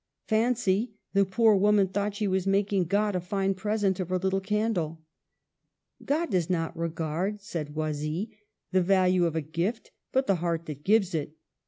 [0.27, 0.95] Fancy!
[1.13, 5.03] the poor woman thought she was making God a fine present of her little candle!""
[6.03, 8.31] God does not regard," said Oisille,"
[8.71, 11.35] the value of a gift, but the heart that gives it.